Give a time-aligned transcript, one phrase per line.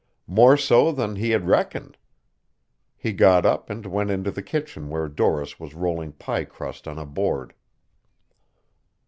[0.25, 1.95] More so than he had reckoned.
[2.97, 6.97] He got up and went into the kitchen where Doris was rolling pie crust on
[6.97, 7.53] a board.